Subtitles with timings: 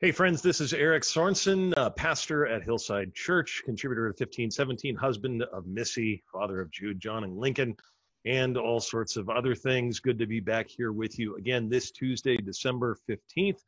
[0.00, 5.44] Hey, friends, this is Eric Sorensen, uh, pastor at Hillside Church, contributor to 1517, husband
[5.44, 7.76] of Missy, father of Jude, John, and Lincoln,
[8.24, 10.00] and all sorts of other things.
[10.00, 13.60] Good to be back here with you again this Tuesday, December 15th,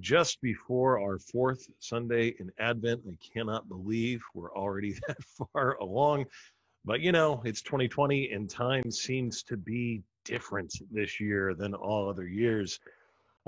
[0.00, 3.02] just before our fourth Sunday in Advent.
[3.08, 5.22] I cannot believe we're already that
[5.52, 6.24] far along.
[6.84, 12.10] But you know, it's 2020 and time seems to be different this year than all
[12.10, 12.80] other years.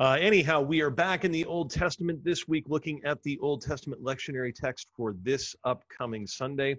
[0.00, 3.60] Uh, anyhow, we are back in the Old Testament this week, looking at the Old
[3.60, 6.76] Testament lectionary text for this upcoming Sunday.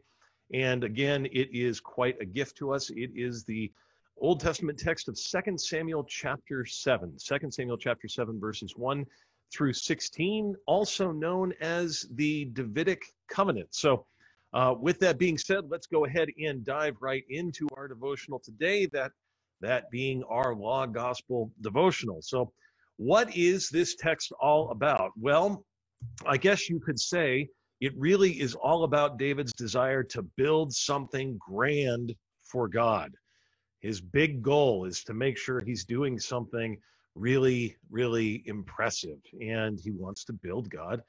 [0.55, 2.89] And again, it is quite a gift to us.
[2.89, 3.71] It is the
[4.19, 9.05] Old Testament text of 2 Samuel chapter 7, 2 Samuel chapter 7, verses 1
[9.53, 13.67] through 16, also known as the Davidic covenant.
[13.69, 14.07] So,
[14.51, 18.87] uh, with that being said, let's go ahead and dive right into our devotional today,
[18.93, 19.11] that,
[19.59, 22.23] that being our law gospel devotional.
[22.23, 22.51] So,
[23.01, 25.09] what is this text all about?
[25.19, 25.65] Well,
[26.23, 27.47] I guess you could say
[27.79, 33.11] it really is all about David's desire to build something grand for God.
[33.79, 36.77] His big goal is to make sure he's doing something
[37.15, 39.17] really, really impressive.
[39.41, 41.01] And he wants to build God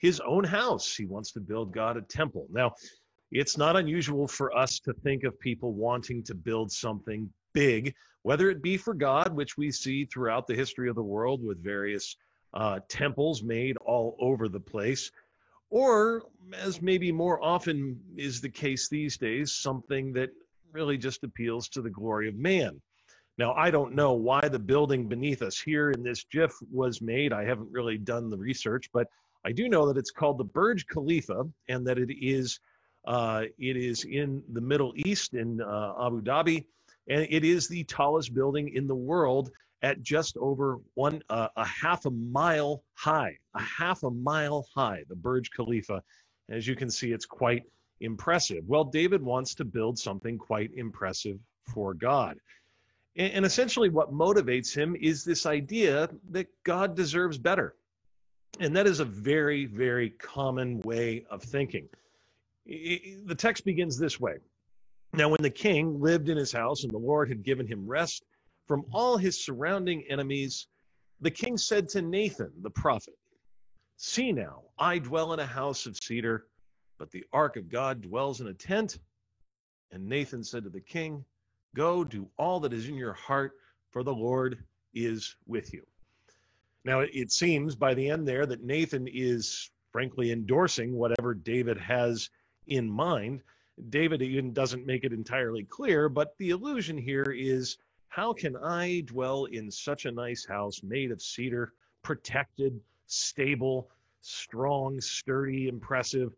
[0.00, 0.94] his own house.
[0.94, 2.46] He wants to build God a temple.
[2.50, 2.74] Now,
[3.32, 8.50] it's not unusual for us to think of people wanting to build something big whether
[8.50, 12.16] it be for God, which we see throughout the history of the world with various
[12.54, 15.10] uh, temples made all over the place,
[15.70, 16.22] or
[16.60, 20.30] as maybe more often is the case these days, something that
[20.72, 22.80] really just appeals to the glory of man.
[23.38, 27.32] Now, I don't know why the building beneath us here in this GIF was made.
[27.32, 29.06] I haven't really done the research, but
[29.44, 32.60] I do know that it's called the Burj Khalifa and that it is
[33.06, 36.66] uh, it is in the Middle East in uh, Abu Dhabi
[37.08, 39.50] and it is the tallest building in the world
[39.82, 45.02] at just over one uh, a half a mile high a half a mile high
[45.08, 46.02] the burj khalifa.
[46.50, 47.64] As you can see it's quite
[48.00, 48.64] impressive.
[48.66, 51.38] Well david wants to build something quite impressive
[51.72, 52.38] for god.
[53.16, 57.74] And, and essentially what motivates him is this idea that god deserves better.
[58.60, 61.88] And that is a very very common way of thinking.
[62.66, 64.38] The text begins this way
[65.12, 68.24] now, when the king lived in his house and the Lord had given him rest
[68.66, 70.68] from all his surrounding enemies,
[71.20, 73.14] the king said to Nathan the prophet,
[73.96, 76.46] See now, I dwell in a house of cedar,
[76.98, 78.98] but the ark of God dwells in a tent.
[79.90, 81.24] And Nathan said to the king,
[81.74, 83.52] Go do all that is in your heart,
[83.90, 84.62] for the Lord
[84.94, 85.82] is with you.
[86.84, 92.30] Now, it seems by the end there that Nathan is frankly endorsing whatever David has
[92.66, 93.42] in mind.
[93.90, 97.78] David even doesn't make it entirely clear, but the illusion here is
[98.08, 101.72] how can I dwell in such a nice house made of cedar,
[102.02, 103.90] protected, stable,
[104.20, 106.34] strong, sturdy, impressive?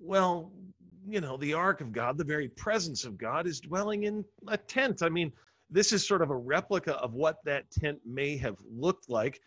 [0.00, 0.52] Well,
[1.06, 4.56] you know, the ark of God, the very presence of God, is dwelling in a
[4.56, 5.02] tent.
[5.02, 5.32] I mean,
[5.70, 9.40] this is sort of a replica of what that tent may have looked like.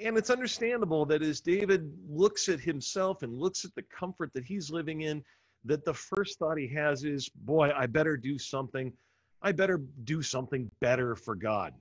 [0.00, 4.44] And it's understandable that as David looks at himself and looks at the comfort that
[4.44, 5.22] he's living in,
[5.64, 8.92] that the first thought he has is, boy, I better do something.
[9.42, 11.74] I better do something better for God.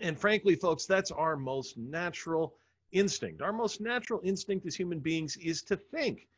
[0.00, 2.54] And frankly, folks, that's our most natural
[2.92, 3.42] instinct.
[3.42, 6.28] Our most natural instinct as human beings is to think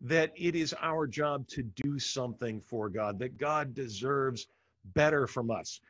[0.00, 4.46] that it is our job to do something for God, that God deserves
[4.94, 5.80] better from us.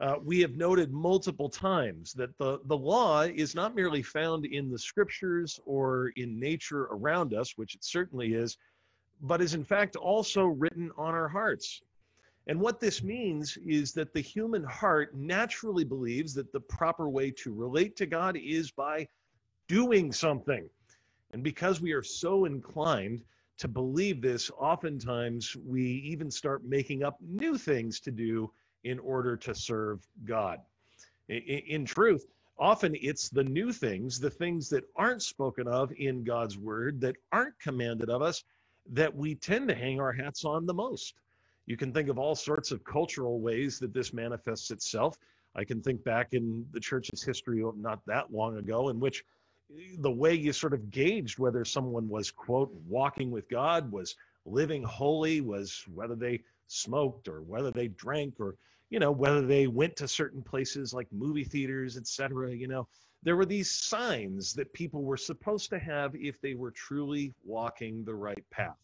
[0.00, 4.70] Uh, we have noted multiple times that the, the law is not merely found in
[4.70, 8.56] the scriptures or in nature around us, which it certainly is,
[9.22, 11.82] but is in fact also written on our hearts.
[12.46, 17.30] And what this means is that the human heart naturally believes that the proper way
[17.32, 19.06] to relate to God is by
[19.68, 20.68] doing something.
[21.32, 23.22] And because we are so inclined
[23.58, 28.50] to believe this, oftentimes we even start making up new things to do
[28.84, 30.60] in order to serve God.
[31.28, 32.26] In, truth,
[32.58, 37.16] often it's the new things, the things that aren't spoken of in God's word, that
[37.30, 38.42] aren't commanded of us,
[38.90, 41.14] that we tend to hang our hats on the most.
[41.66, 45.16] You can think of all sorts of cultural ways that this manifests itself.
[45.54, 49.24] I can think back in the church's history not that long ago, in which
[49.76, 54.16] eh, the way you sort of gauged whether someone was, quote, walking with God, was
[54.44, 58.56] living holy, was whether they smoked or whether they drank or,
[58.90, 62.52] you know, whether they went to certain places like movie theaters, etc.
[62.52, 62.88] You know,
[63.22, 68.04] there were these signs that people were supposed to have if they were truly walking
[68.04, 68.78] the right path.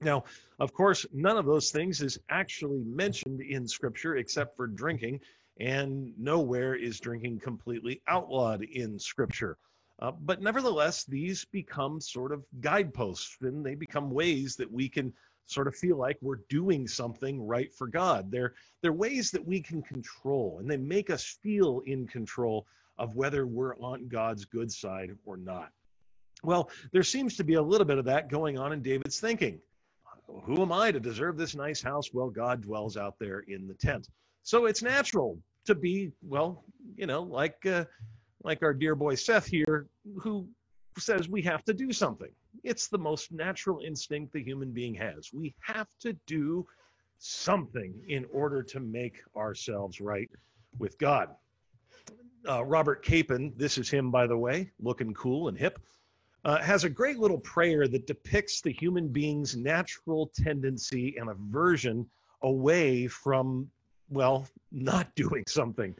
[0.00, 0.24] Now,
[0.58, 5.20] of course, none of those things is actually mentioned in Scripture except for drinking,
[5.60, 9.56] and nowhere is drinking completely outlawed in Scripture.
[10.00, 15.12] Uh, but nevertheless, these become sort of guideposts and they become ways that we can
[15.46, 18.30] sort of feel like we're doing something right for God.
[18.30, 22.66] They're, they're ways that we can control and they make us feel in control
[22.98, 25.70] of whether we're on God's good side or not.
[26.42, 29.60] Well, there seems to be a little bit of that going on in David's thinking.
[30.44, 32.12] Who am I to deserve this nice house?
[32.12, 34.08] Well, God dwells out there in the tent.
[34.42, 36.64] So it's natural to be, well,
[36.96, 37.84] you know, like uh,
[38.42, 39.86] like our dear boy Seth here,
[40.18, 40.46] who
[40.98, 42.30] says we have to do something.
[42.62, 45.30] It's the most natural instinct the human being has.
[45.32, 46.66] We have to do
[47.18, 50.28] something in order to make ourselves right
[50.78, 51.28] with God.
[52.48, 55.78] Uh, Robert Capon, this is him, by the way, looking cool and hip,
[56.44, 62.06] uh, has a great little prayer that depicts the human being's natural tendency and aversion
[62.42, 63.68] away from,
[64.10, 65.94] well, not doing something.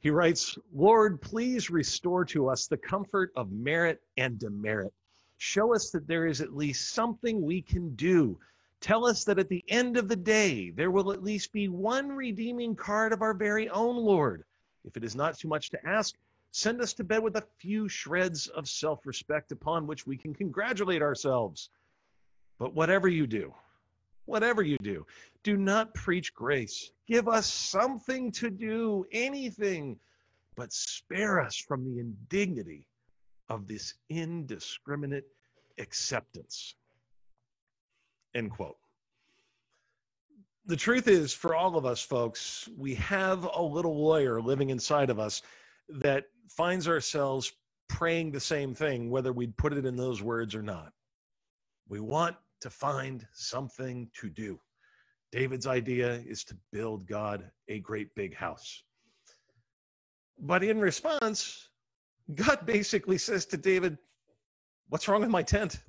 [0.00, 4.92] He writes, Lord, please restore to us the comfort of merit and demerit.
[5.38, 8.38] Show us that there is at least something we can do.
[8.80, 12.10] Tell us that at the end of the day, there will at least be one
[12.10, 14.44] redeeming card of our very own Lord.
[14.88, 16.16] If it is not too much to ask,
[16.50, 20.32] send us to bed with a few shreds of self respect upon which we can
[20.32, 21.68] congratulate ourselves.
[22.58, 23.52] But whatever you do,
[24.24, 25.06] whatever you do,
[25.42, 26.90] do not preach grace.
[27.06, 30.00] Give us something to do, anything,
[30.56, 32.86] but spare us from the indignity
[33.50, 35.26] of this indiscriminate
[35.78, 36.74] acceptance.
[38.34, 38.78] End quote.
[40.66, 45.10] The truth is, for all of us folks, we have a little lawyer living inside
[45.10, 45.42] of us
[45.88, 47.52] that finds ourselves
[47.88, 50.92] praying the same thing, whether we'd put it in those words or not.
[51.88, 54.60] We want to find something to do.
[55.32, 58.82] David's idea is to build God a great big house.
[60.38, 61.68] But in response,
[62.34, 63.98] God basically says to David,
[64.88, 65.80] What's wrong with my tent?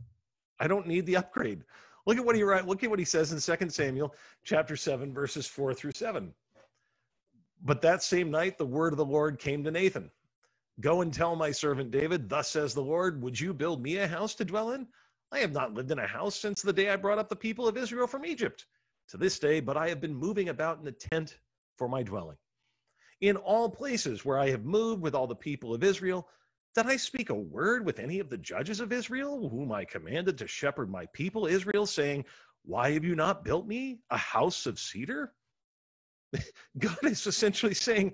[0.59, 1.63] I don't need the upgrade.
[2.09, 5.13] Look at what he write, look at what he says in 2 Samuel chapter 7,
[5.13, 6.33] verses 4 through 7.
[7.63, 10.09] But that same night the word of the Lord came to Nathan.
[10.81, 14.07] Go and tell my servant David, thus says the Lord, would you build me a
[14.07, 14.87] house to dwell in?
[15.31, 17.67] I have not lived in a house since the day I brought up the people
[17.67, 18.65] of Israel from Egypt
[19.09, 21.37] to this day, but I have been moving about in a tent
[21.77, 22.37] for my dwelling.
[23.21, 26.27] In all places where I have moved with all the people of Israel,
[26.75, 30.37] did I speak a word with any of the judges of Israel, whom I commanded
[30.37, 32.25] to shepherd my people Israel, saying,
[32.63, 35.33] Why have you not built me a house of cedar?
[36.77, 38.13] God is essentially saying,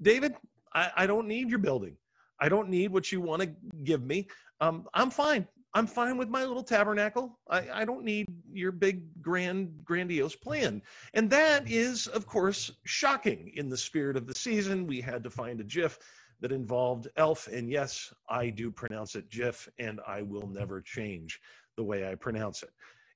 [0.00, 0.34] David,
[0.74, 1.96] I, I, don't need your building.
[2.40, 3.50] I don't need what you want to
[3.82, 4.28] give me.
[4.60, 5.46] Um, I'm fine.
[5.74, 7.38] I'm fine with my little tabernacle.
[7.50, 10.80] I, I don't need your big, grand, grandiose plan.
[11.12, 14.86] And that is, of course, shocking in the spirit of the season.
[14.86, 15.98] We had to find a GIF
[16.40, 17.48] that involved Elf.
[17.48, 21.40] And yes, I do pronounce it GIF, and I will never change
[21.76, 22.70] the way I pronounce it.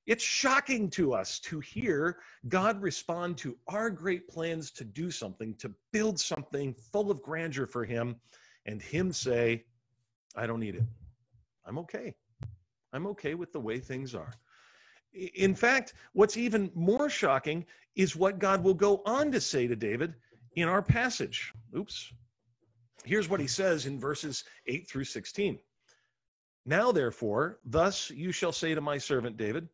[0.07, 5.53] It's shocking to us to hear God respond to our great plans to do something,
[5.55, 8.15] to build something full of grandeur for Him,
[8.65, 9.63] and Him say,
[10.35, 10.83] I don't need it.
[11.65, 12.15] I'm okay.
[12.93, 14.33] I'm okay with the way things are.
[15.13, 17.65] In fact, what's even more shocking
[17.95, 20.15] is what God will go on to say to David
[20.55, 21.53] in our passage.
[21.77, 22.13] Oops.
[23.03, 25.59] Here's what he says in verses 8 through 16.
[26.65, 29.67] Now, therefore, thus you shall say to my servant David,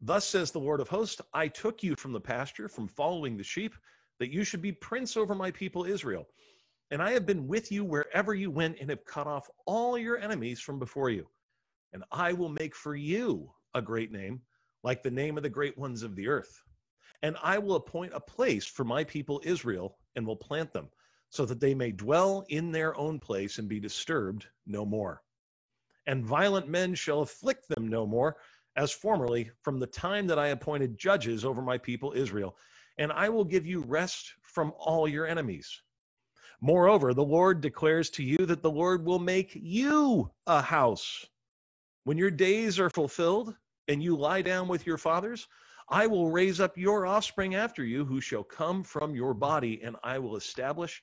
[0.00, 3.44] Thus says the Lord of hosts, I took you from the pasture, from following the
[3.44, 3.74] sheep,
[4.18, 6.26] that you should be prince over my people Israel.
[6.90, 10.18] And I have been with you wherever you went and have cut off all your
[10.18, 11.28] enemies from before you
[11.92, 14.40] and I will make for you a great name,
[14.82, 16.62] like the name of the great ones of the earth.
[17.22, 20.88] And I will appoint a place for my people Israel, and will plant them,
[21.32, 25.22] so that they may dwell in their own place and be disturbed no more.
[26.06, 28.36] And violent men shall afflict them no more,
[28.76, 32.56] as formerly, from the time that I appointed judges over my people Israel.
[32.98, 35.82] And I will give you rest from all your enemies.
[36.60, 41.26] Moreover, the Lord declares to you that the Lord will make you a house
[42.04, 43.54] when your days are fulfilled
[43.86, 45.46] and you lie down with your fathers,
[45.88, 49.96] I will raise up your offspring after you, who shall come from your body, and
[50.02, 51.02] I will establish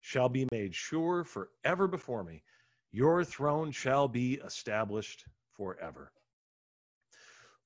[0.00, 2.42] shall be made sure forever before me.
[2.92, 5.24] Your throne shall be established
[5.56, 6.12] forever.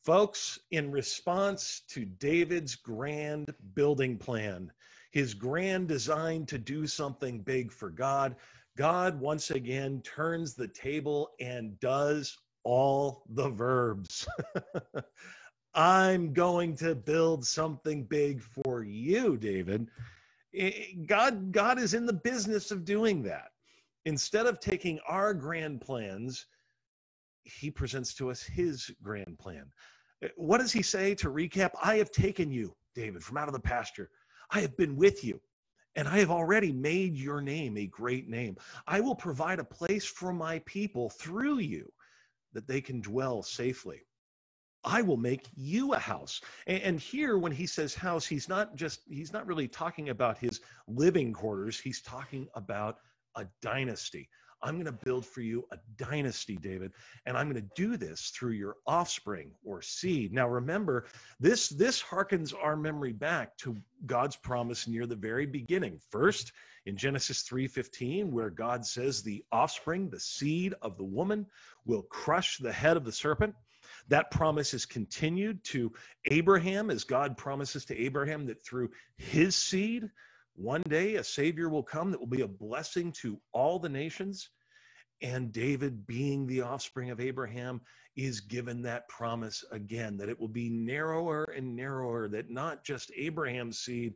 [0.05, 4.73] Folks, in response to David's grand building plan,
[5.13, 8.35] his grand design to do something big for God,
[8.77, 14.27] God once again turns the table and does all the verbs.
[15.75, 19.89] I'm going to build something big for you, David.
[21.07, 23.51] God, God is in the business of doing that.
[24.05, 26.47] Instead of taking our grand plans,
[27.45, 29.65] he presents to us his grand plan.
[30.25, 31.71] Uh, what does he say to recap?
[31.83, 34.11] I have taken you, David, from out of the pasture.
[34.51, 35.41] I have been with you,
[35.97, 38.57] and I have already made your name a great name.
[38.87, 41.91] I will provide a place for my people through you
[42.53, 44.03] that they can dwell safely.
[44.85, 46.41] I will make you a house.
[46.67, 50.61] And, here, when he says house, he's not just, he's not really talking about his
[50.89, 51.79] living quarters.
[51.79, 52.99] He's talking about
[53.37, 54.29] a dynasty.
[54.65, 56.93] I'm going to build for you a dynasty, David,
[57.27, 60.33] and I'm going to do this through your offspring or seed.
[60.33, 61.07] Now, remember,
[61.41, 65.99] this this harkens our memory back to God's promise near the very beginning.
[66.11, 66.53] First,
[66.87, 71.47] in Genesis 3:15, where God says, "The offspring, the seed of the woman,
[71.85, 73.55] will crush the head of the serpent."
[74.09, 75.93] That promise is continued to
[76.31, 80.11] Abraham as God promises to Abraham that through his seed,
[80.55, 84.51] one day a Savior will come that will be a blessing to all the nations.
[85.23, 87.81] And David, being the offspring of Abraham,
[88.17, 93.11] is given that promise again that it will be narrower and narrower, that not just
[93.17, 94.15] Abraham's seed,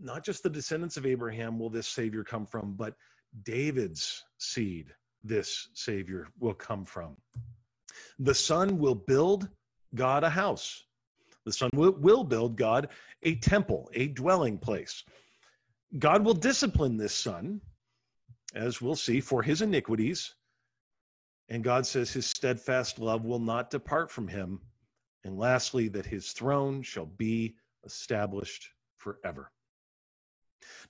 [0.00, 2.94] not just the descendants of Abraham will this Savior come from, but
[3.42, 7.16] David's seed, this Savior will come from.
[8.18, 9.48] The Son will build
[9.94, 10.84] God a house.
[11.44, 12.88] The Son will, will build God
[13.22, 15.04] a temple, a dwelling place.
[15.98, 17.60] God will discipline this son,
[18.54, 20.34] as we'll see, for his iniquities.
[21.48, 24.60] And God says his steadfast love will not depart from him.
[25.24, 28.68] And lastly, that his throne shall be established
[28.98, 29.50] forever.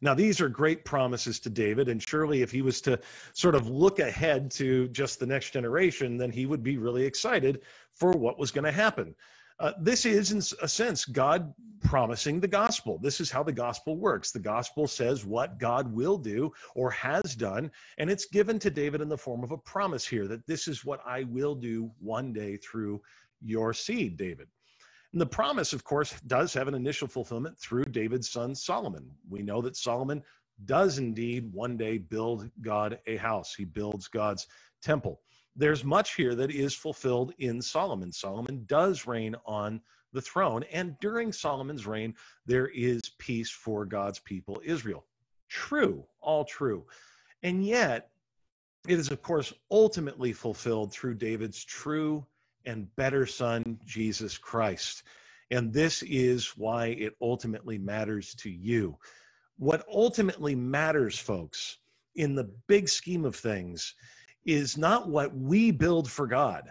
[0.02, 2.98] Now, these are great promises to David, and surely if he was to
[3.34, 7.62] sort of look ahead to just the next generation, then he would be really excited
[7.92, 9.14] for what was going to happen.
[9.58, 11.52] Uh, this is, in a sense, God
[11.84, 12.98] promising the gospel.
[12.98, 14.32] This is how the gospel works.
[14.32, 19.02] The gospel says what God will do or has done, and it's given to David
[19.02, 22.32] in the form of a promise here that this is what I will do one
[22.32, 23.02] day through
[23.42, 24.48] your seed, David.
[25.12, 29.10] And the promise, of course, does have an initial fulfillment through David's son Solomon.
[29.28, 30.22] We know that Solomon
[30.66, 34.46] does indeed one day build God a house, he builds God's
[34.82, 35.20] temple
[35.56, 38.12] there's much here that is fulfilled in Solomon.
[38.12, 39.80] Solomon does reign on
[40.12, 42.14] the throne, and during Solomon's reign,
[42.46, 45.06] there is peace for God's people, Israel.
[45.48, 46.84] True, all true.
[47.42, 48.10] And yet,
[48.88, 52.26] it is, of course, ultimately fulfilled through David's true
[52.66, 55.02] and better son, Jesus Christ.
[55.50, 58.96] And this is why it ultimately matters to you.
[59.58, 61.78] What ultimately matters, folks,
[62.14, 63.94] in the big scheme of things,
[64.44, 66.70] is not what we build for God,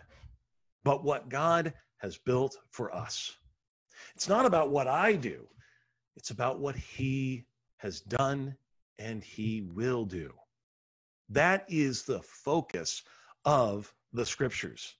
[0.83, 3.35] but what God has built for us.
[4.15, 5.47] It's not about what I do,
[6.15, 7.45] it's about what He
[7.77, 8.55] has done
[8.97, 10.33] and He will do.
[11.29, 13.03] That is the focus
[13.45, 14.95] of the scriptures.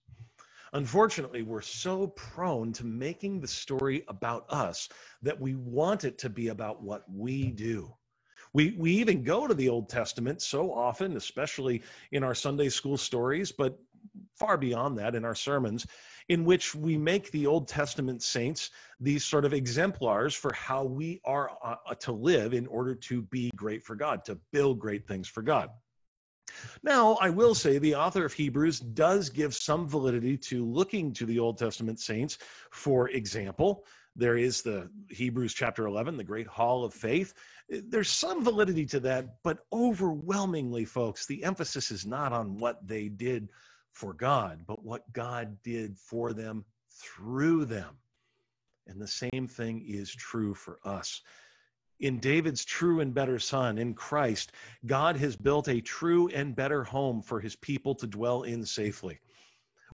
[0.73, 4.89] Unfortunately, we're so prone to making the story about us
[5.21, 7.93] that we want it to be about what we do.
[8.53, 12.97] We, we even go to the Old Testament so often, especially in our Sunday school
[12.97, 13.77] stories, but
[14.35, 15.85] far beyond that in our sermons,
[16.29, 21.19] in which we make the Old Testament saints these sort of exemplars for how we
[21.25, 25.27] are uh, to live in order to be great for God, to build great things
[25.27, 25.69] for God.
[26.83, 31.25] Now, I will say the author of Hebrews does give some validity to looking to
[31.25, 32.37] the Old Testament saints
[32.71, 33.85] for example.
[34.15, 37.33] There is the Hebrews chapter 11, the great hall of faith.
[37.69, 43.07] There's some validity to that, but overwhelmingly, folks, the emphasis is not on what they
[43.07, 43.49] did
[43.91, 47.97] for God, but what God did for them through them.
[48.87, 51.21] And the same thing is true for us.
[51.99, 54.53] In David's true and better son, in Christ,
[54.85, 59.19] God has built a true and better home for his people to dwell in safely.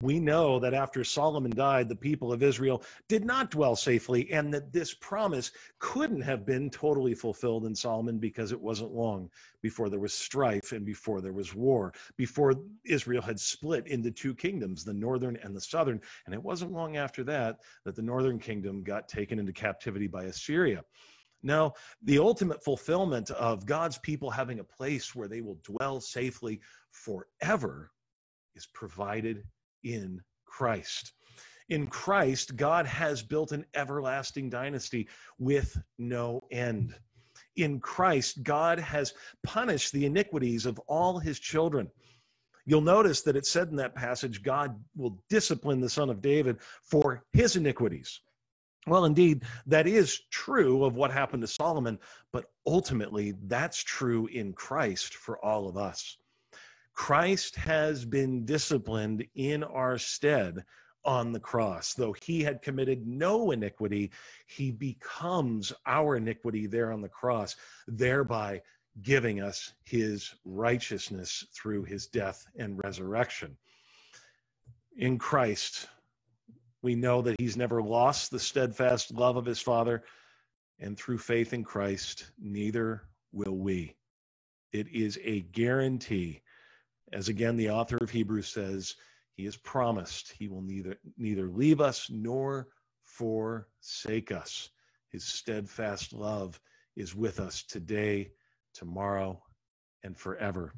[0.01, 4.53] We know that after Solomon died, the people of Israel did not dwell safely, and
[4.53, 9.31] that this promise couldn't have been totally fulfilled in Solomon because it wasn't long
[9.61, 14.35] before there was strife and before there was war, before Israel had split into two
[14.35, 16.01] kingdoms, the northern and the southern.
[16.25, 20.25] And it wasn't long after that that the northern kingdom got taken into captivity by
[20.25, 20.83] Assyria.
[21.43, 26.59] Now, the ultimate fulfillment of God's people having a place where they will dwell safely
[26.91, 27.91] forever
[28.55, 29.43] is provided
[29.83, 31.13] in Christ.
[31.69, 35.07] In Christ, God has built an everlasting dynasty
[35.39, 36.95] with no end.
[37.55, 39.13] In Christ, God has
[39.43, 41.89] punished the iniquities of all his children.
[42.65, 46.57] You'll notice that it said in that passage, God will discipline the son of David
[46.81, 48.21] for his iniquities.
[48.87, 51.97] Well, indeed, that is true of what happened to Solomon,
[52.31, 56.17] but ultimately, that's true in Christ for all of us.
[56.93, 60.63] Christ has been disciplined in our stead
[61.03, 61.93] on the cross.
[61.93, 64.11] Though he had committed no iniquity,
[64.47, 67.55] he becomes our iniquity there on the cross,
[67.87, 68.61] thereby
[69.01, 73.57] giving us his righteousness through his death and resurrection.
[74.97, 75.89] In Christ,
[76.85, 80.03] we know that he's never lost the steadfast love of his Father,
[80.77, 83.95] and through faith in Christ, neither will we.
[84.71, 86.43] It is a guarantee.
[87.11, 88.97] As again, the author of Hebrews says,
[89.33, 92.67] he has promised he will neither neither leave us nor
[93.01, 94.69] forsake us.
[95.09, 96.61] His steadfast love
[96.95, 98.29] is with us today,
[98.75, 99.41] tomorrow,
[100.03, 100.71] and forever.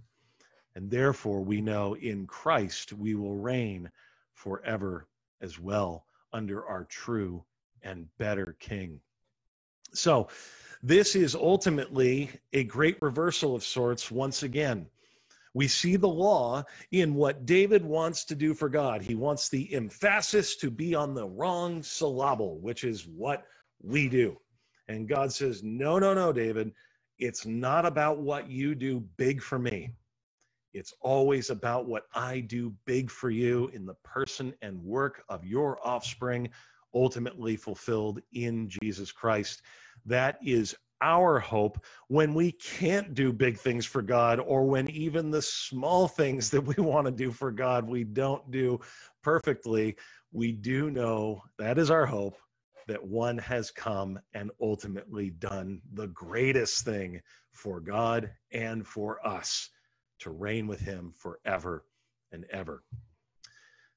[0.74, 3.92] And therefore, we know in Christ we will reign
[4.34, 5.06] forever
[5.42, 7.44] as well under our true
[7.84, 9.00] and better King.
[9.94, 10.28] So,
[10.84, 14.88] this is ultimately a great reversal of sorts once again.
[15.56, 19.02] We see the law in what David wants to do for God.
[19.02, 23.46] He wants the emphasis to be on the wrong syllable, which is what
[23.82, 24.38] we do.
[24.88, 26.72] And God says, No, no, no, David.
[27.18, 29.96] It's not about what you do big for me.
[30.78, 35.46] It's always about what I do big for you in the person and work of
[35.46, 36.50] your offspring,
[36.94, 39.64] ultimately fulfilled in Jesus Christ.
[40.06, 45.32] That is our hope when we can't do big things for God or when even
[45.32, 48.80] the small things that we want to do for God we don't do
[49.24, 49.96] perfectly.
[50.32, 52.38] We do know that is our hope
[52.88, 57.22] that one has come and ultimately done the greatest thing
[57.52, 59.70] for God and for us
[60.20, 61.86] to reign with him forever
[62.32, 62.84] and ever.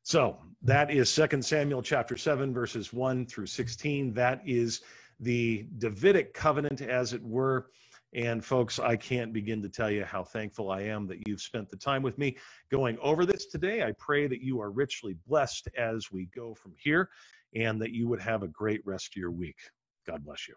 [0.02, 4.14] So that is Second Samuel chapter 7, verses 1 through 16.
[4.14, 4.80] That is
[5.20, 7.66] the Davidic covenant, as it were.
[8.12, 11.68] And folks, I can't begin to tell you how thankful I am that you've spent
[11.68, 12.36] the time with me
[12.70, 13.84] going over this today.
[13.84, 17.08] I pray that you are richly blessed as we go from here
[17.54, 19.58] and that you would have a great rest of your week.
[20.08, 20.54] God bless you.